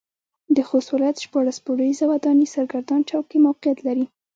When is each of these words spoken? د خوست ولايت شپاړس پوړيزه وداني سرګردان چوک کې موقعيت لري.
د 0.55 0.57
خوست 0.67 0.89
ولايت 0.91 1.17
شپاړس 1.25 1.57
پوړيزه 1.65 2.05
وداني 2.07 2.47
سرګردان 2.55 3.01
چوک 3.09 3.23
کې 3.31 3.37
موقعيت 3.47 3.79
لري. 3.87 4.05